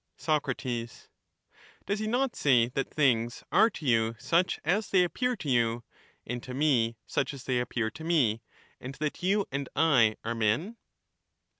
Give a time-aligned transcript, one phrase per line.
[0.19, 1.07] f l*th"^s Sac,
[1.85, 5.03] Doeis he not say that things are to you such as they a™ as they
[5.03, 5.83] appear to you,
[6.25, 8.41] and to me such as they appear to me,
[8.79, 10.77] and that yo^or me you and I are men